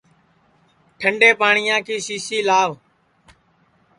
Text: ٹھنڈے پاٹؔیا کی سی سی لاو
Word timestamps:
ٹھنڈے 0.99 1.29
پاٹؔیا 1.39 1.77
کی 1.85 1.95
سی 2.05 2.17
سی 2.25 2.37
لاو 2.47 2.71